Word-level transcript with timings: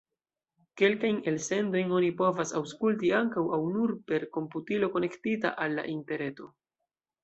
Kelkajn 0.81 1.19
elsendojn 1.31 1.93
oni 1.99 2.09
povas 2.23 2.55
aŭskulti 2.61 3.13
ankaŭ 3.21 3.45
aŭ 3.59 3.63
nur 3.77 3.97
per 4.11 4.29
komputilo 4.41 4.95
konektita 4.99 5.57
al 5.69 5.81
la 5.83 5.89
interreto. 5.99 6.55